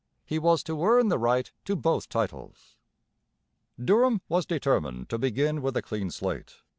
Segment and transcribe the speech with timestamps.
[0.25, 2.75] He was to earn the right to both titles.
[3.79, 6.63] Durham was determined to begin with a clean slate.